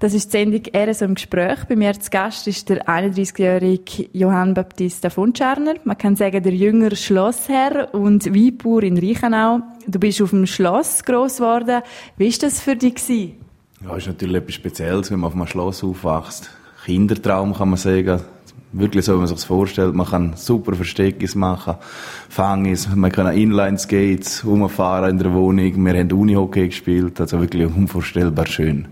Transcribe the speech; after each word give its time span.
Das 0.00 0.14
ist 0.14 0.32
die 0.32 0.38
Sendung 0.38 0.62
«RSO 0.74 1.04
im 1.04 1.14
Gespräch». 1.14 1.58
Bei 1.68 1.76
mir 1.76 1.92
zu 1.92 2.08
Gast 2.08 2.48
ist 2.48 2.70
der 2.70 2.88
31-jährige 2.88 4.08
Johann 4.14 4.54
Baptista 4.54 5.10
Funtscherner. 5.10 5.74
Man 5.84 5.98
kann 5.98 6.16
sagen, 6.16 6.42
der 6.42 6.54
jüngere 6.54 6.96
Schlossherr 6.96 7.92
und 7.92 8.24
Weinbauer 8.24 8.82
in 8.82 8.96
Reichenau. 8.96 9.60
Du 9.86 9.98
bist 9.98 10.22
auf 10.22 10.30
dem 10.30 10.46
Schloss 10.46 11.04
gross 11.04 11.36
geworden. 11.36 11.82
Wie 12.16 12.32
war 12.32 12.38
das 12.40 12.62
für 12.62 12.76
dich? 12.76 12.94
Gewesen? 12.94 13.34
Ja, 13.84 13.94
ist 13.94 14.06
natürlich 14.06 14.36
etwas 14.36 14.54
Spezielles, 14.54 15.10
wenn 15.10 15.20
man 15.20 15.28
auf 15.28 15.36
einem 15.36 15.46
Schloss 15.46 15.84
aufwächst. 15.84 16.48
Kindertraum 16.86 17.52
kann 17.52 17.68
man 17.68 17.76
sagen. 17.76 18.22
Wirklich 18.72 19.04
so, 19.04 19.12
wie 19.12 19.18
man 19.18 19.26
sich 19.26 19.36
das 19.36 19.44
vorstellt. 19.44 19.94
Man 19.94 20.06
kann 20.06 20.32
super 20.34 20.72
Versteckis 20.72 21.34
machen, 21.34 21.74
Fangis, 22.30 22.88
man 22.94 23.12
kann 23.12 23.36
Inline-Skates 23.36 24.46
rumfahren 24.46 25.10
in 25.10 25.18
der 25.18 25.34
Wohnung. 25.34 25.84
Wir 25.84 25.98
haben 25.98 26.10
Unihockey 26.10 26.68
gespielt, 26.68 27.20
also 27.20 27.38
wirklich 27.38 27.66
unvorstellbar 27.66 28.46
schön. 28.46 28.88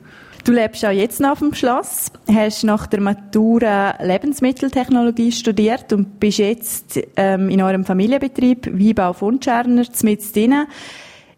Du 0.49 0.55
lebst 0.55 0.83
auch 0.83 0.91
jetzt 0.91 1.21
noch 1.21 1.33
auf 1.33 1.41
dem 1.41 1.53
Schloss, 1.53 2.11
hast 2.33 2.65
nach 2.65 2.87
der 2.87 3.03
Matura 3.03 4.03
Lebensmitteltechnologie 4.03 5.31
studiert 5.31 5.93
und 5.93 6.19
bist 6.19 6.39
jetzt 6.39 6.99
ähm, 7.17 7.51
in 7.51 7.61
eurem 7.61 7.85
Familienbetrieb 7.85 8.67
Weinbau 8.67 9.13
Fundscherner 9.13 9.85
mit 10.05 10.35
drin. 10.35 10.65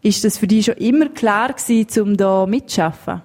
Ist 0.01 0.23
das 0.23 0.37
für 0.37 0.47
dich 0.47 0.67
schon 0.67 0.75
immer 0.75 1.09
klar 1.09 1.51
gewesen, 1.51 2.01
um 2.01 2.15
da 2.15 2.45
mitzuarbeiten? 2.45 3.21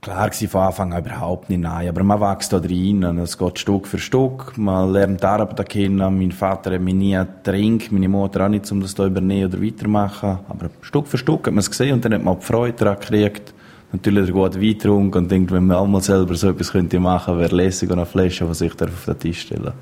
Klar 0.00 0.30
war 0.30 0.48
von 0.48 0.60
Anfang 0.62 0.92
an 0.94 1.04
überhaupt 1.04 1.50
nicht, 1.50 1.60
nein. 1.60 1.90
Aber 1.90 2.02
man 2.02 2.18
wächst 2.18 2.54
da 2.54 2.56
und 2.56 3.18
es 3.18 3.36
geht 3.36 3.58
Stück 3.58 3.86
für 3.86 3.98
Stück. 3.98 4.56
Man 4.56 4.94
lernt 4.94 5.20
die 5.20 5.26
Arbeit 5.26 5.68
kennen. 5.68 5.98
Mein 5.98 6.32
Vater 6.32 6.72
hat 6.72 6.80
mich 6.80 6.94
nie 6.94 7.12
getrinkt, 7.12 7.92
meine 7.92 8.08
Mutter 8.08 8.46
auch 8.46 8.48
nicht, 8.48 8.72
um 8.72 8.80
das 8.80 8.94
da 8.94 9.04
übernehmen 9.04 9.52
oder 9.52 9.62
weitermachen. 9.62 10.38
Aber 10.48 10.70
Stück 10.80 11.06
für 11.06 11.18
Stück 11.18 11.48
hat 11.48 11.52
man 11.52 11.58
es 11.58 11.70
gesehen 11.70 11.92
und 11.92 12.04
dann 12.06 12.14
hat 12.14 12.22
man 12.22 12.34
auch 12.34 12.40
die 12.40 12.46
Freude 12.46 12.72
daran 12.78 12.98
gekriegt 12.98 13.52
natürlich 13.92 14.26
der 14.26 14.34
gute 14.34 14.60
Wein 14.60 14.72
getrunken 14.72 15.18
und 15.18 15.30
denkt, 15.30 15.52
wenn 15.52 15.66
man 15.66 15.76
auch 15.76 15.86
mal 15.86 16.02
selber 16.02 16.34
so 16.34 16.50
etwas 16.50 16.72
könnte 16.72 17.00
machen, 17.00 17.38
wäre 17.38 17.54
lässig 17.54 17.90
und 17.90 17.98
eine 17.98 18.06
Flasche, 18.06 18.44
die 18.44 18.54
sich 18.54 18.72
auf 18.72 19.04
den 19.04 19.18
Tisch 19.18 19.42
stellen 19.42 19.72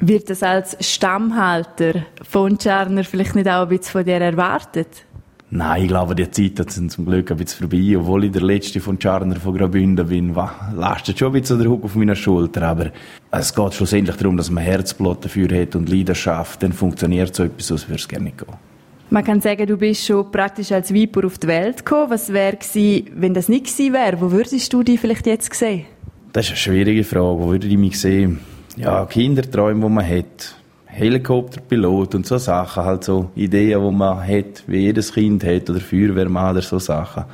Wird 0.00 0.30
das 0.30 0.42
als 0.42 0.76
Stammhalter 0.80 2.04
von 2.22 2.58
Czarner 2.58 3.04
vielleicht 3.04 3.34
nicht 3.34 3.48
auch 3.48 3.62
ein 3.62 3.68
bisschen 3.68 3.92
von 3.92 4.04
dir 4.04 4.20
erwartet? 4.20 5.06
Nein, 5.54 5.82
ich 5.82 5.88
glaube, 5.88 6.14
die 6.14 6.30
Zeiten 6.30 6.66
sind 6.66 6.90
zum 6.90 7.04
Glück 7.04 7.30
ein 7.30 7.36
bisschen 7.36 7.68
vorbei. 7.68 7.94
Obwohl 7.98 8.24
ich 8.24 8.32
der 8.32 8.40
Letzte 8.40 8.80
von 8.80 8.98
Czarner 8.98 9.36
von 9.36 9.54
Graubünden 9.54 10.08
bin, 10.08 10.34
lastet 10.74 11.18
schon 11.18 11.28
ein 11.28 11.38
bisschen 11.38 11.58
der 11.58 11.68
Hug 11.68 11.84
auf 11.84 11.94
meiner 11.94 12.14
Schulter. 12.14 12.62
Aber 12.62 12.90
es 13.30 13.54
geht 13.54 13.74
schlussendlich 13.74 14.16
darum, 14.16 14.38
dass 14.38 14.48
man 14.48 14.64
Herzblut 14.64 15.22
dafür 15.22 15.54
hat 15.60 15.76
und 15.76 15.90
Leidenschaft. 15.90 16.62
Dann 16.62 16.72
funktioniert 16.72 17.36
so 17.36 17.42
etwas, 17.42 17.66
sonst 17.66 17.86
würde 17.86 18.00
es 18.00 18.08
gerne 18.08 18.24
nicht 18.24 18.38
gehen. 18.38 18.71
Man 19.12 19.24
kann 19.24 19.42
sagen, 19.42 19.66
du 19.66 19.76
bist 19.76 20.06
schon 20.06 20.32
praktisch 20.32 20.72
als 20.72 20.90
Viper 20.90 21.26
auf 21.26 21.36
die 21.36 21.46
Welt 21.46 21.84
gekommen. 21.84 22.08
Was 22.08 22.32
wäre 22.32 22.56
gewesen, 22.56 23.10
wenn 23.14 23.34
das 23.34 23.50
nicht 23.50 23.66
gewesen 23.66 23.92
wäre? 23.92 24.18
Wo 24.18 24.32
würdest 24.32 24.72
du 24.72 24.82
dich 24.82 24.98
vielleicht 24.98 25.26
jetzt 25.26 25.52
sehen? 25.52 25.84
Das 26.32 26.46
ist 26.46 26.52
eine 26.52 26.56
schwierige 26.56 27.04
Frage. 27.04 27.38
Wo 27.38 27.50
würde 27.50 27.66
ich 27.66 27.76
mich 27.76 28.00
sehen? 28.00 28.40
Ja, 28.74 29.04
Kinderträume, 29.04 29.86
die 29.86 29.92
man 29.92 30.08
hat. 30.08 30.56
Helikopterpilot 30.86 32.14
und 32.14 32.26
so 32.26 32.38
Sachen, 32.38 32.84
halt 32.84 33.04
so 33.04 33.30
Ideen, 33.34 33.84
die 33.84 33.94
man 33.94 34.26
hat, 34.26 34.64
wie 34.66 34.78
jedes 34.78 35.12
Kind 35.12 35.44
hat, 35.44 35.68
oder 35.68 35.80
Feuerwehrmann 35.80 36.52
oder 36.52 36.62
so 36.62 36.78
Sachen. 36.78 37.24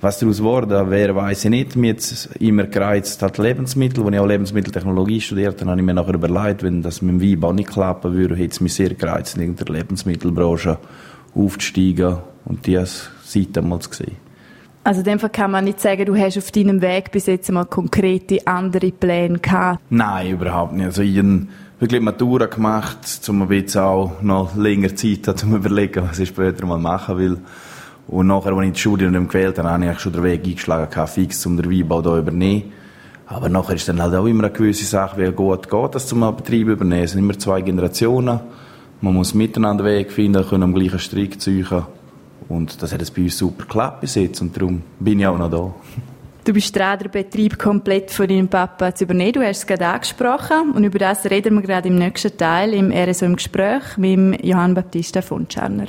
Was 0.00 0.20
daraus 0.20 0.40
wurde, 0.40 0.88
wäre, 0.88 1.16
weiss 1.16 1.44
ich 1.44 1.50
nicht. 1.50 1.74
Mir 1.74 1.94
jetzt 1.94 2.28
immer 2.38 2.64
gereizt 2.64 3.20
hat 3.22 3.38
Lebensmittel. 3.38 4.04
Als 4.04 4.14
ich 4.14 4.20
auch 4.20 4.26
Lebensmitteltechnologie 4.26 5.20
studiert 5.20 5.60
habe, 5.60 5.70
habe 5.72 5.80
ich 5.80 5.84
mir 5.84 5.94
nachher 5.94 6.14
überlegt, 6.14 6.62
wenn 6.62 6.80
das 6.80 7.02
mit 7.02 7.20
dem 7.20 7.20
Weinbau 7.20 7.52
nicht 7.52 7.70
klappen 7.70 8.12
würde, 8.12 8.36
hätte 8.36 8.52
es 8.52 8.60
mich 8.60 8.74
sehr 8.74 8.94
gereizt 8.94 9.36
in 9.36 9.56
der 9.56 9.66
Lebensmittelbranche 9.66 10.78
aufzusteigen 11.34 12.18
und 12.44 12.66
die 12.66 12.80
Seite 12.84 13.62
mal 13.62 13.80
zu 13.80 13.92
sehen. 13.92 14.16
Also 14.84 15.00
in 15.00 15.04
dem 15.04 15.18
Fall 15.18 15.30
kann 15.30 15.50
man 15.50 15.64
nicht 15.64 15.80
sagen, 15.80 16.04
du 16.04 16.14
hast 16.14 16.36
auf 16.36 16.50
deinem 16.50 16.82
Weg 16.82 17.10
bis 17.10 17.26
jetzt 17.26 17.50
mal 17.50 17.64
konkrete 17.64 18.46
andere 18.46 18.92
Pläne 18.92 19.38
gehabt? 19.38 19.80
Nein, 19.88 20.32
überhaupt 20.32 20.74
nicht. 20.74 20.84
Also 20.84 21.00
ich 21.00 21.16
habe 21.16 21.46
wirklich 21.80 22.02
Matura 22.02 22.46
gemacht, 22.46 22.98
um 23.28 23.42
ein 23.42 23.48
bisschen 23.48 23.80
auch 23.80 24.20
noch 24.20 24.54
länger 24.56 24.94
Zeit 24.94 25.38
zu 25.38 25.46
überlegen, 25.46 26.04
was 26.06 26.18
ich 26.18 26.28
später 26.28 26.66
mal 26.66 26.78
machen 26.78 27.16
will. 27.16 27.38
Und 28.08 28.26
nachher, 28.26 28.52
als 28.52 28.66
ich 28.66 28.72
das 28.72 28.80
Studium 28.80 29.26
gewählt 29.26 29.58
habe, 29.58 29.70
habe 29.70 29.90
ich 29.90 29.98
schon 29.98 30.12
den 30.12 30.22
Weg 30.22 30.44
eingeschlagen, 30.44 31.06
fix, 31.06 31.46
um 31.46 31.56
den 31.56 31.70
Weinbau 31.70 32.02
hier 32.02 32.18
übernehmen. 32.18 32.72
Aber 33.26 33.48
nachher 33.48 33.76
ist 33.76 33.88
dann 33.88 34.02
halt 34.02 34.14
auch 34.14 34.26
immer 34.26 34.44
eine 34.44 34.52
gewisse 34.52 34.84
Sache, 34.84 35.18
wie 35.18 35.32
gut 35.32 35.70
geht 35.70 35.94
das 35.94 36.06
zum 36.06 36.20
Betrieb 36.36 36.68
übernehmen. 36.68 37.04
Es 37.04 37.12
sind 37.12 37.20
immer 37.20 37.38
zwei 37.38 37.62
Generationen. 37.62 38.40
Man 39.04 39.12
muss 39.12 39.34
miteinander 39.34 39.84
Weg 39.84 40.10
finden, 40.10 40.42
können 40.48 40.62
am 40.62 40.74
gleichen 40.74 40.98
Strick 40.98 41.38
ziehen. 41.38 41.66
Und 42.48 42.82
das 42.82 42.90
hat 42.90 43.02
es 43.02 43.10
bei 43.10 43.24
uns 43.24 43.36
super 43.36 43.64
geklappt 43.64 44.00
bis 44.00 44.14
jetzt 44.14 44.40
und 44.40 44.56
darum 44.56 44.80
bin 44.98 45.20
ich 45.20 45.26
auch 45.26 45.36
noch 45.36 45.50
da. 45.50 45.74
Du 46.42 46.54
bist 46.54 46.74
dran, 46.74 46.98
den 46.98 47.10
Betrieb 47.10 47.58
komplett 47.58 48.10
von 48.10 48.26
deinem 48.26 48.48
Papa 48.48 48.94
zu 48.94 49.04
übernehmen. 49.04 49.34
Du 49.34 49.42
hast 49.42 49.58
es 49.58 49.66
gerade 49.66 49.88
angesprochen 49.88 50.70
und 50.72 50.84
über 50.84 50.98
das 50.98 51.26
reden 51.26 51.56
wir 51.56 51.60
gerade 51.60 51.88
im 51.88 51.96
nächsten 51.96 52.34
Teil 52.34 52.72
im 52.72 52.90
RSO 52.90 53.26
im 53.26 53.36
Gespräch 53.36 53.98
mit 53.98 54.42
Johann 54.42 54.72
Baptista 54.72 55.20
von 55.20 55.46
Czarner. 55.48 55.88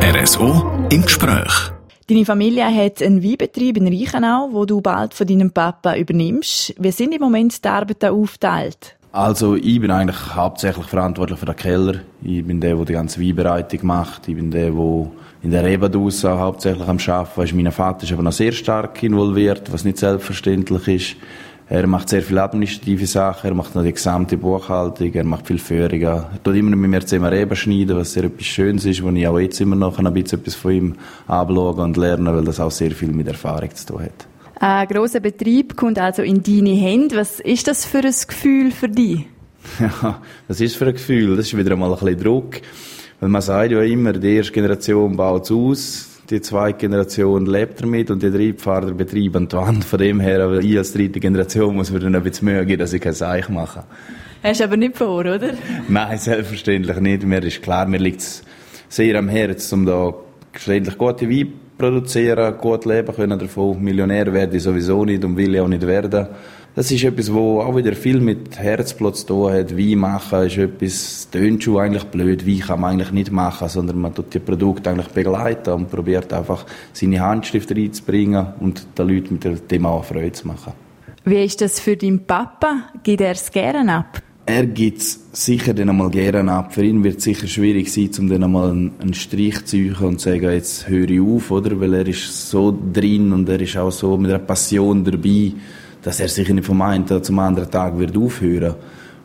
RSO 0.00 0.86
im 0.90 1.02
Gespräch. 1.02 1.72
Deine 2.08 2.24
Familie 2.24 2.74
hat 2.74 3.02
einen 3.02 3.22
Weinbetrieb 3.22 3.76
in 3.76 3.86
Reichenau, 3.86 4.48
wo 4.52 4.64
du 4.64 4.80
bald 4.80 5.12
von 5.12 5.26
deinem 5.26 5.50
Papa 5.50 5.94
übernimmst. 5.96 6.74
Wie 6.78 6.90
sind 6.90 7.14
im 7.14 7.20
Moment 7.20 7.62
die 7.62 7.68
Arbeiten 7.68 8.08
aufgeteilt? 8.08 8.96
Also 9.14 9.56
ich 9.56 9.78
bin 9.78 9.90
eigentlich 9.90 10.34
hauptsächlich 10.34 10.86
verantwortlich 10.86 11.38
für 11.38 11.44
den 11.44 11.56
Keller. 11.56 11.96
Ich 12.22 12.42
bin 12.46 12.62
der, 12.62 12.76
der 12.76 12.84
die 12.86 12.92
ganze 12.94 13.20
Weinbereitung 13.20 13.80
macht. 13.82 14.26
Ich 14.26 14.34
bin 14.34 14.50
der, 14.50 14.70
der 14.70 15.06
in 15.42 15.50
der 15.50 15.64
Rebadausa 15.64 16.38
hauptsächlich 16.38 16.88
am 16.88 16.96
Arbeiten 16.96 17.42
ist. 17.42 17.52
Mein 17.52 17.70
Vater 17.72 18.04
ist 18.04 18.12
aber 18.12 18.22
noch 18.22 18.32
sehr 18.32 18.52
stark 18.52 19.02
involviert, 19.02 19.70
was 19.70 19.84
nicht 19.84 19.98
selbstverständlich 19.98 20.88
ist. 20.88 21.16
Er 21.68 21.86
macht 21.86 22.08
sehr 22.08 22.22
viele 22.22 22.42
administrative 22.42 23.06
Sachen, 23.06 23.48
er 23.48 23.54
macht 23.54 23.74
noch 23.74 23.82
die 23.82 23.92
gesamte 23.92 24.38
Buchhaltung, 24.38 25.12
er 25.12 25.24
macht 25.24 25.46
viel 25.46 25.58
Führungen. 25.58 26.02
Er 26.02 26.42
tut 26.42 26.56
immer 26.56 26.74
mit 26.74 26.90
mir 26.90 27.04
zusammen 27.04 27.32
Reben 27.32 27.54
schneiden, 27.54 27.96
was 27.96 28.14
sehr 28.14 28.24
etwas 28.24 28.46
Schönes 28.46 28.86
ist, 28.86 29.02
wo 29.02 29.10
ich 29.10 29.28
auch 29.28 29.38
jetzt 29.38 29.60
immer 29.60 29.76
noch 29.76 29.98
ein 29.98 30.12
bisschen 30.14 30.40
etwas 30.40 30.54
von 30.54 30.72
ihm 30.72 30.94
anschauen 31.26 31.80
und 31.80 31.96
lernen, 31.98 32.34
weil 32.34 32.44
das 32.44 32.60
auch 32.60 32.70
sehr 32.70 32.92
viel 32.92 33.12
mit 33.12 33.28
Erfahrung 33.28 33.74
zu 33.74 33.86
tun 33.86 34.04
hat. 34.04 34.31
Ein 34.64 34.86
grosser 34.86 35.18
Betrieb 35.18 35.76
kommt 35.76 35.98
also 35.98 36.22
in 36.22 36.40
deine 36.40 36.70
Hände. 36.70 37.16
Was 37.16 37.40
ist 37.40 37.66
das 37.66 37.84
für 37.84 37.98
ein 37.98 38.14
Gefühl 38.28 38.70
für 38.70 38.88
dich? 38.88 39.26
Ja, 39.80 40.22
das 40.46 40.60
ist 40.60 40.76
für 40.76 40.86
ein 40.86 40.92
Gefühl. 40.92 41.36
Das 41.36 41.46
ist 41.46 41.56
wieder 41.56 41.72
einmal 41.72 41.92
ein 41.92 41.98
bisschen 41.98 42.22
Druck. 42.22 42.60
Weil 43.18 43.28
man 43.28 43.42
sagt 43.42 43.72
ja 43.72 43.82
immer, 43.82 44.12
die 44.12 44.36
erste 44.36 44.52
Generation 44.52 45.16
baut 45.16 45.44
es 45.46 45.50
aus, 45.50 46.08
die 46.30 46.40
zweite 46.40 46.78
Generation 46.78 47.44
lebt 47.46 47.82
damit 47.82 48.12
und 48.12 48.22
die 48.22 48.30
dritte 48.30 48.62
fährt 48.62 48.88
den 48.88 48.96
Betrieb 48.96 49.34
an 49.34 49.48
die 49.48 49.56
Wand. 49.56 49.84
Von 49.84 49.98
dem 49.98 50.20
her, 50.20 50.44
aber 50.44 50.60
ich 50.60 50.78
als 50.78 50.92
dritte 50.92 51.18
Generation 51.18 51.74
muss 51.74 51.90
mir 51.90 51.98
dann 51.98 52.14
ein 52.14 52.22
bisschen 52.22 52.64
geben, 52.64 52.78
dass 52.78 52.92
ich 52.92 53.00
kein 53.00 53.14
Seich 53.14 53.48
mache. 53.48 53.82
Hast 54.44 54.60
du 54.60 54.64
aber 54.64 54.76
nicht 54.76 54.96
vor, 54.96 55.20
oder? 55.20 55.54
Nein, 55.88 56.18
selbstverständlich 56.18 57.00
nicht. 57.00 57.24
Mir 57.24 57.42
ist 57.42 57.62
klar, 57.62 57.86
mir 57.86 57.98
liegt 57.98 58.20
es 58.20 58.44
sehr 58.88 59.18
am 59.18 59.28
Herzen, 59.28 59.80
um 59.80 59.86
da 59.86 60.14
schlussendlich 60.56 60.98
gute 60.98 61.28
Wein 61.28 61.52
produzieren, 61.82 62.56
gut 62.58 62.84
leben 62.84 63.12
können 63.12 63.38
davon. 63.38 63.82
Millionär 63.82 64.32
werde 64.32 64.56
ich 64.56 64.62
sowieso 64.62 65.04
nicht 65.04 65.24
und 65.24 65.36
will 65.36 65.54
ich 65.54 65.60
auch 65.60 65.66
nicht 65.66 65.84
werden. 65.84 66.28
Das 66.76 66.90
ist 66.92 67.02
etwas, 67.02 67.32
wo 67.32 67.60
auch 67.60 67.76
wieder 67.76 67.92
viel 67.94 68.20
mit 68.20 68.56
Herzblut 68.56 69.16
zu 69.16 69.26
tun 69.26 69.52
hat. 69.52 69.76
Wein 69.76 69.98
machen 69.98 70.46
ist 70.46 70.58
etwas, 70.58 71.28
tönt 71.30 71.64
schon 71.64 71.78
eigentlich 71.78 72.04
blöd. 72.04 72.46
Wein 72.46 72.60
kann 72.60 72.80
man 72.80 72.92
eigentlich 72.92 73.10
nicht 73.10 73.32
machen, 73.32 73.68
sondern 73.68 74.00
man 74.00 74.14
tut 74.14 74.32
die 74.32 74.38
Produkte 74.38 74.90
eigentlich 74.90 75.08
begleiten 75.08 75.72
und 75.72 75.90
probiert 75.90 76.32
einfach 76.32 76.64
seine 76.92 77.20
Handschrift 77.20 77.72
reinzubringen 77.72 78.46
und 78.60 78.86
den 78.96 79.08
Leuten 79.08 79.34
mit 79.34 79.44
dem 79.44 79.66
Thema 79.66 79.88
auch 79.88 80.04
Freude 80.04 80.32
zu 80.32 80.46
machen. 80.46 80.72
Wie 81.24 81.44
ist 81.44 81.60
das 81.60 81.80
für 81.80 81.96
deinen 81.96 82.24
Papa? 82.24 82.84
Geht 83.02 83.20
er 83.20 83.32
es 83.32 83.50
gerne 83.50 83.92
ab? 83.92 84.22
Er 84.44 84.66
gibt 84.66 85.00
sicher 85.00 85.72
dann 85.72 85.88
einmal 85.88 86.10
gerne 86.10 86.52
ab. 86.52 86.74
Für 86.74 86.84
ihn 86.84 87.04
wird 87.04 87.18
es 87.18 87.24
sicher 87.24 87.46
schwierig 87.46 87.92
sein, 87.92 88.10
um 88.18 88.28
dann 88.28 88.42
einmal 88.42 88.70
einen, 88.70 88.92
einen 89.00 89.14
Strich 89.14 89.64
zu 89.64 89.76
suchen 89.76 90.06
und 90.08 90.20
zu 90.20 90.30
sagen, 90.30 90.50
jetzt 90.50 90.88
höre 90.88 91.10
ich 91.10 91.20
auf, 91.20 91.50
oder? 91.50 91.80
Weil 91.80 91.94
er 91.94 92.06
ist 92.06 92.50
so 92.50 92.76
drin 92.92 93.32
und 93.32 93.48
er 93.48 93.60
ist 93.60 93.76
auch 93.76 93.92
so 93.92 94.16
mit 94.16 94.30
einer 94.30 94.40
Passion 94.40 95.04
dabei, 95.04 95.52
dass 96.02 96.18
er 96.18 96.28
sicher 96.28 96.54
nicht 96.54 96.66
vom 96.66 96.82
einen 96.82 97.06
Tag 97.06 97.24
zum 97.24 97.38
anderen 97.38 97.70
Tag 97.70 97.98
wird 97.98 98.16
aufhören. 98.16 98.74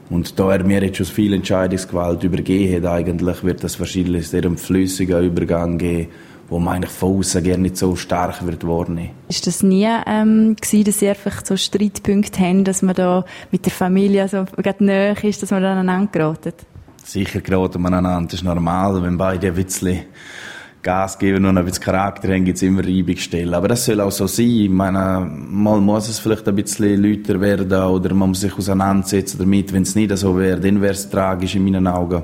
Und 0.10 0.40
da 0.40 0.54
er 0.54 0.64
mir 0.64 0.84
jetzt 0.84 0.98
schon 0.98 1.06
viel 1.08 1.34
Entscheidungsgewalt 1.34 2.24
übergeben 2.24 2.76
hat, 2.76 2.92
eigentlich, 2.92 3.44
wird 3.44 3.64
das 3.64 3.80
wahrscheinlich 3.80 4.28
sehr 4.30 4.46
einen 4.46 4.58
flüssigen 4.58 5.24
Übergang 5.24 5.78
geben 5.78 6.08
wo 6.50 6.60
man 6.60 6.76
eigentlich 6.76 6.92
von 6.92 7.20
außen 7.20 7.44
gerne 7.44 7.64
nicht 7.64 7.78
so 7.78 7.96
stark 7.96 8.46
wird 8.46 8.66
worden. 8.66 9.10
Ist 9.28 9.48
das 9.48 9.64
nie 9.64 9.88
ähm, 10.06 10.56
gewesen, 10.56 10.84
dass 10.86 11.00
Sie 11.00 11.10
einfach 11.10 11.46
so 11.46 11.58
Streitpunkte 11.58 12.40
haben, 12.40 12.64
dass 12.64 12.82
man 12.82 12.96
da 12.96 13.26
mit 13.52 13.66
der 13.66 13.72
Familie 13.72 14.28
so 14.28 14.46
gerade 14.56 14.84
näher 14.84 15.24
ist, 15.24 15.44
dass 15.44 15.52
man 15.52 15.62
dann 15.62 15.78
aneinander 15.78 16.12
geraten? 16.12 16.54
Sicher 17.04 17.42
geraten 17.42 17.82
man 17.82 17.94
aneinander, 17.94 18.30
das 18.30 18.40
ist 18.40 18.44
normal, 18.44 19.02
wenn 19.02 19.18
beide 19.18 19.48
ein 19.48 19.56
bisschen 19.56 20.06
Gas 20.82 21.20
geben 21.20 21.44
und 21.46 21.58
ein 21.58 21.66
bisschen 21.66 21.84
Charakter 21.84 22.30
haben, 22.30 22.46
gibt 22.46 22.58
es 22.58 22.64
immer 22.64 22.84
Reibungsstellen. 22.84 23.54
Aber 23.54 23.68
das 23.68 23.84
soll 23.84 24.00
auch 24.00 24.12
so 24.12 24.28
sein. 24.28 24.46
Ich 24.46 24.70
meine, 24.70 25.30
mal 25.30 25.82
muss 25.82 26.08
es 26.08 26.20
vielleicht 26.20 26.48
ein 26.48 26.56
bisschen 26.56 27.04
lauter 27.04 27.42
werden 27.42 27.82
oder 27.82 28.14
man 28.14 28.30
muss 28.30 28.42
sich 28.42 28.58
auseinandersetzen 28.58 29.38
damit. 29.40 29.74
Wenn 29.74 29.84
es 29.84 29.96
nicht 29.96 30.16
so 30.18 30.38
wäre, 30.38 30.60
dann 30.60 30.82
wäre 30.82 30.94
es 30.94 31.10
tragisch 31.10 31.56
in 31.56 31.66
meinen 31.66 31.88
Augen. 31.88 32.24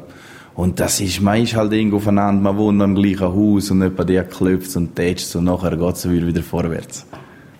Und 0.55 0.79
das 0.79 0.99
ist, 0.99 1.21
man 1.21 1.41
ist 1.41 1.55
halt 1.55 1.73
irgendwo 1.73 1.97
aufeinander, 1.97 2.41
man 2.41 2.57
wohnt 2.57 2.81
im 2.81 2.95
gleichen 2.95 3.33
Haus 3.33 3.71
und 3.71 3.81
jemand 3.81 4.09
der 4.09 4.23
klopft 4.23 4.75
und 4.75 4.95
tätscht 4.95 5.35
und 5.35 5.45
nachher 5.45 5.75
geht 5.75 5.95
es 5.95 6.09
wieder 6.09 6.43
vorwärts. 6.43 7.05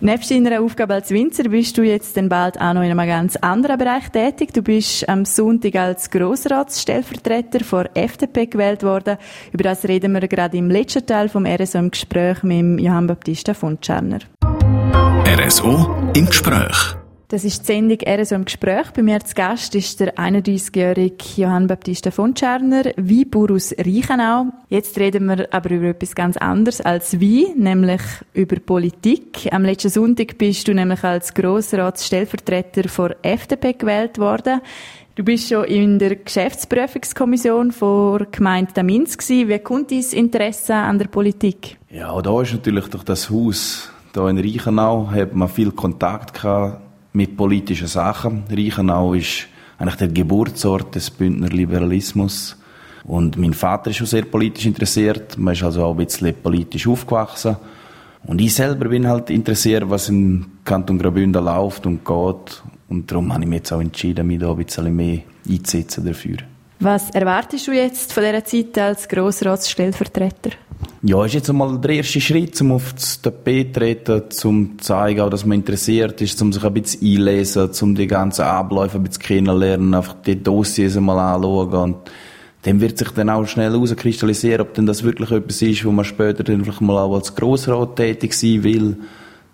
Nebst 0.00 0.30
deiner 0.30 0.60
Aufgabe 0.60 0.94
als 0.94 1.10
Winzer 1.10 1.44
bist 1.44 1.78
du 1.78 1.82
jetzt 1.82 2.16
dann 2.16 2.28
bald 2.28 2.60
auch 2.60 2.74
noch 2.74 2.82
in 2.82 2.90
einem 2.90 3.08
ganz 3.08 3.36
anderen 3.36 3.78
Bereich 3.78 4.10
tätig. 4.10 4.52
Du 4.52 4.60
bist 4.60 5.08
am 5.08 5.24
Sonntag 5.24 5.76
als 5.76 6.10
Grossratsstellvertreter 6.10 7.64
vor 7.64 7.86
FDP 7.94 8.46
gewählt 8.46 8.82
worden. 8.82 9.16
Über 9.52 9.64
das 9.64 9.84
reden 9.88 10.12
wir 10.12 10.28
gerade 10.28 10.58
im 10.58 10.68
letzten 10.68 11.06
Teil 11.06 11.28
vom 11.28 11.46
RSO 11.46 11.78
im 11.78 11.90
Gespräch 11.90 12.42
mit 12.42 12.80
Johann 12.80 13.06
Baptista 13.06 13.54
von 13.54 13.80
Tscherner. 13.80 14.18
RSO 15.26 16.12
im 16.14 16.26
Gespräch. 16.26 16.96
Das 17.34 17.42
ist 17.42 17.62
die 17.62 17.66
Sendung 17.66 17.98
RSO 18.06 18.36
im 18.36 18.44
Gespräch. 18.44 18.92
Bei 18.94 19.02
mir 19.02 19.18
zu 19.18 19.34
Gast 19.34 19.74
ist 19.74 19.98
der 19.98 20.14
31-jährige 20.14 21.16
Johann 21.34 21.66
Baptista 21.66 22.12
von 22.12 22.32
Tscherner, 22.32 22.84
Weinbauer 22.96 23.50
aus 23.50 23.74
Reichenau. 23.76 24.52
Jetzt 24.68 24.96
reden 25.00 25.26
wir 25.26 25.52
aber 25.52 25.70
über 25.72 25.86
etwas 25.86 26.14
ganz 26.14 26.36
anderes 26.36 26.80
als 26.80 27.20
Wein, 27.20 27.54
nämlich 27.56 28.02
über 28.34 28.60
Politik. 28.60 29.48
Am 29.50 29.64
letzten 29.64 29.90
Sonntag 29.90 30.38
bist 30.38 30.68
du 30.68 30.74
nämlich 30.74 31.02
als 31.02 31.34
Grossratsstellvertreter 31.34 32.88
vor 32.88 33.16
FDP 33.22 33.72
gewählt 33.72 34.18
worden. 34.18 34.60
Du 35.16 35.24
bist 35.24 35.48
schon 35.48 35.64
in 35.64 35.98
der 35.98 36.14
Geschäftsprüfungskommission 36.14 37.72
vor 37.72 38.26
Gemeinde 38.30 38.74
Daminz 38.74 39.18
gewesen. 39.18 39.48
Wie 39.48 39.58
kommt 39.58 39.90
dein 39.90 40.04
Interesse 40.12 40.76
an 40.76 41.00
der 41.00 41.08
Politik? 41.08 41.78
Ja, 41.90 42.22
da 42.22 42.42
ist 42.42 42.52
natürlich 42.52 42.86
durch 42.86 43.02
das 43.02 43.28
Haus 43.28 43.90
hier 44.14 44.28
in 44.28 44.38
Reichenau 44.38 45.10
hat 45.10 45.34
man 45.34 45.48
viel 45.48 45.72
Kontakt 45.72 46.40
gehabt 46.40 46.83
mit 47.14 47.36
politischen 47.36 47.86
Sachen. 47.86 48.44
Reichenau 48.50 49.14
ist 49.14 49.46
eigentlich 49.78 49.96
der 49.96 50.08
Geburtsort 50.08 50.94
des 50.94 51.10
Bündner 51.10 51.48
Liberalismus. 51.48 52.56
Und 53.04 53.36
mein 53.36 53.54
Vater 53.54 53.90
ist 53.90 53.96
schon 53.96 54.06
sehr 54.06 54.24
politisch 54.24 54.66
interessiert. 54.66 55.38
Man 55.38 55.54
ist 55.54 55.62
also 55.62 55.84
auch 55.84 55.92
ein 55.92 56.04
bisschen 56.04 56.34
politisch 56.34 56.86
aufgewachsen. 56.86 57.56
Und 58.26 58.40
ich 58.40 58.54
selber 58.54 58.88
bin 58.88 59.06
halt 59.06 59.30
interessiert, 59.30 59.88
was 59.88 60.08
im 60.08 60.46
Kanton 60.64 60.98
Graubünden 60.98 61.44
läuft 61.44 61.86
und 61.86 62.04
geht. 62.04 62.62
Und 62.88 63.10
darum 63.10 63.32
habe 63.32 63.44
ich 63.44 63.48
mich 63.48 63.58
jetzt 63.58 63.72
auch 63.72 63.80
entschieden, 63.80 64.26
mich 64.26 64.40
da 64.40 64.50
ein 64.50 64.56
bisschen 64.56 64.94
mehr 64.94 65.20
einzusetzen 65.48 66.04
dafür. 66.04 66.38
Was 66.80 67.10
erwartest 67.10 67.66
du 67.68 67.72
jetzt 67.72 68.12
von 68.12 68.24
dieser 68.24 68.44
Zeit 68.44 68.78
als 68.78 69.08
Grossratsstellvertreter? 69.08 70.50
Ja, 71.06 71.22
ist 71.22 71.34
jetzt 71.34 71.50
einmal 71.50 71.78
der 71.80 71.96
erste 71.96 72.18
Schritt, 72.18 72.58
um 72.62 72.72
auf 72.72 72.94
das 72.94 73.20
Tapet 73.20 73.74
zu 73.74 73.80
treten, 73.80 74.22
um 74.44 74.78
zu 74.78 74.84
zeigen, 74.86 75.28
dass 75.28 75.44
man 75.44 75.58
interessiert 75.58 76.18
ist, 76.22 76.40
um 76.40 76.50
sich 76.50 76.64
ein 76.64 76.72
bisschen 76.72 77.06
einlesen, 77.06 77.68
um 77.82 77.94
die 77.94 78.06
ganzen 78.06 78.46
Abläufe 78.46 78.96
ein 78.96 79.04
bisschen 79.04 79.22
kennenlernen, 79.22 79.92
einfach 79.92 80.14
die 80.22 80.42
Dossiers 80.42 80.96
einmal 80.96 81.18
anschauen 81.18 81.74
und 81.74 81.96
dann 82.62 82.80
wird 82.80 82.96
sich 82.96 83.10
dann 83.10 83.28
auch 83.28 83.46
schnell 83.46 83.72
herauskristallisieren, 83.72 84.62
ob 84.62 84.72
denn 84.72 84.86
das 84.86 85.02
wirklich 85.02 85.30
etwas 85.30 85.60
ist, 85.60 85.84
wo 85.84 85.92
man 85.92 86.06
später 86.06 86.42
dann 86.42 86.64
vielleicht 86.64 86.80
mal 86.80 86.96
auch 87.02 87.16
als 87.16 87.34
Grossrat 87.34 87.96
tätig 87.96 88.32
sein 88.32 88.64
will. 88.64 88.96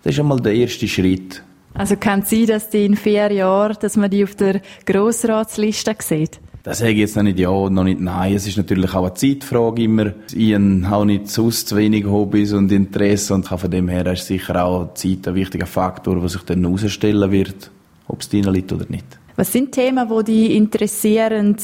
Das 0.03 0.13
ist 0.13 0.21
einmal 0.21 0.39
der 0.39 0.53
erste 0.53 0.87
Schritt. 0.87 1.43
Also 1.73 1.97
kann 1.97 2.21
es 2.21 2.29
sein, 2.29 2.45
dass 2.45 2.69
die 2.69 2.85
in 2.85 2.95
vier 2.95 3.29
Jahren, 3.29 3.75
dass 3.81 3.97
man 3.97 4.09
die 4.09 4.23
auf 4.23 4.35
der 4.35 4.61
Grossratsliste 4.85 5.97
sieht? 5.99 6.39
Das 6.63 6.77
sage 6.77 6.91
ich 6.91 6.97
jetzt 6.99 7.15
noch 7.15 7.23
nicht 7.23 7.39
ja 7.39 7.49
und 7.49 7.73
noch 7.73 7.83
nicht 7.83 7.99
nein. 7.99 8.35
Es 8.35 8.45
ist 8.45 8.57
natürlich 8.57 8.93
auch 8.93 9.05
eine 9.05 9.15
Zeitfrage 9.15 9.81
immer. 9.83 10.13
Ich 10.31 10.53
habe 10.53 11.05
nicht 11.07 11.27
zu 11.27 11.49
wenig 11.75 12.05
Hobbys 12.05 12.53
und 12.53 12.71
Interesse 12.71 13.33
und 13.33 13.47
von 13.47 13.71
dem 13.71 13.87
her 13.87 14.05
ist 14.13 14.27
sicher 14.27 14.63
auch 14.63 14.93
Zeit 14.93 15.27
ein 15.27 15.33
wichtiger 15.33 15.65
Faktor, 15.65 16.19
der 16.19 16.29
sich 16.29 16.43
dann 16.43 16.63
herausstellen 16.63 17.31
wird, 17.31 17.71
ob 18.07 18.21
es 18.21 18.29
dir 18.29 18.51
liegt 18.51 18.71
oder 18.71 18.85
nicht. 18.89 19.05
Was 19.37 19.51
sind 19.51 19.71
Themen, 19.71 20.07
die 20.07 20.23
dich 20.23 20.51
interessieren? 20.55 21.55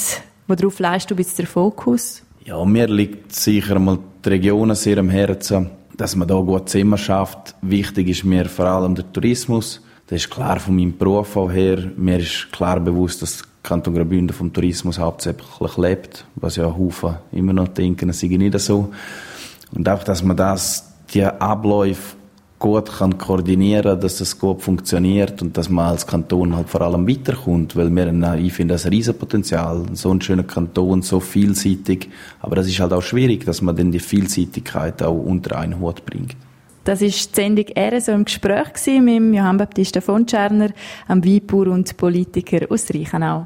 Worauf 0.47 0.79
leist 0.79 1.11
du 1.11 1.15
jetzt 1.15 1.37
den 1.37 1.45
Fokus? 1.45 2.23
Ja, 2.43 2.63
mir 2.65 2.87
liegt 2.87 3.35
sicher 3.35 3.77
mal 3.77 3.99
die 4.25 4.29
Region 4.29 4.73
sehr 4.73 4.97
am 4.97 5.09
Herzen, 5.11 5.69
dass 5.95 6.15
man 6.15 6.27
da 6.27 6.39
gut 6.39 6.69
Zimmer 6.69 6.97
schafft. 6.97 7.53
Wichtig 7.61 8.07
ist 8.07 8.23
mir 8.23 8.45
vor 8.45 8.65
allem 8.65 8.95
der 8.95 9.11
Tourismus. 9.11 9.79
Das 10.07 10.23
ist 10.23 10.31
klar 10.31 10.59
von 10.59 10.75
meinem 10.75 10.97
Beruf 10.97 11.35
auch 11.35 11.51
her. 11.51 11.91
Mir 11.97 12.19
ist 12.19 12.47
klar 12.51 12.79
bewusst, 12.79 13.21
dass 13.21 13.43
Kanton 13.67 13.93
Graubünden 13.93 14.33
vom 14.35 14.53
Tourismus 14.53 14.97
hauptsächlich 14.97 15.77
lebt, 15.77 16.25
was 16.35 16.55
ja 16.55 16.65
Haufen 16.65 17.15
immer 17.33 17.51
noch 17.51 17.67
denken, 17.67 18.09
es 18.09 18.21
sei 18.21 18.27
nicht 18.27 18.57
so. 18.59 18.93
Und 19.75 19.89
auch, 19.89 20.03
dass 20.03 20.23
man 20.23 20.37
das, 20.37 20.93
die 21.13 21.25
Abläufe 21.25 22.15
gut 22.59 22.97
kann 22.97 23.17
koordinieren, 23.17 23.99
dass 23.99 24.19
das 24.19 24.39
gut 24.39 24.61
funktioniert 24.61 25.41
und 25.41 25.57
dass 25.57 25.69
man 25.69 25.89
als 25.89 26.07
Kanton 26.07 26.55
halt 26.55 26.69
vor 26.69 26.81
allem 26.81 27.07
weiterkommt, 27.07 27.75
weil 27.75 27.89
wir, 27.91 28.35
ich 28.35 28.53
finde 28.53 28.73
das 28.73 28.85
ein 28.85 28.93
Riesenpotenzial, 28.93 29.85
so 29.93 30.11
ein 30.11 30.21
schöner 30.21 30.43
Kanton, 30.43 31.01
so 31.01 31.19
vielseitig, 31.19 32.09
aber 32.39 32.55
das 32.55 32.67
ist 32.67 32.79
halt 32.79 32.93
auch 32.93 33.03
schwierig, 33.03 33.45
dass 33.45 33.61
man 33.61 33.75
dann 33.75 33.91
die 33.91 33.99
Vielseitigkeit 33.99 35.03
auch 35.03 35.19
unter 35.19 35.57
einen 35.59 35.79
Hut 35.79 36.05
bringt. 36.05 36.37
Das 36.83 37.01
ist 37.01 37.35
die 37.35 37.41
Sendung 37.41 37.65
«RSO 37.77 38.13
im 38.13 38.23
Gespräch» 38.23 38.67
mit 39.01 39.35
Johann 39.35 39.57
Baptista 39.57 39.99
von 39.99 40.25
Tscherner, 40.25 40.69
einem 41.09 41.25
Weinbauer 41.25 41.67
und 41.67 41.97
Politiker 41.97 42.65
aus 42.69 42.89
Reichenau. 42.93 43.45